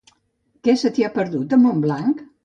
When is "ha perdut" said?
1.07-1.53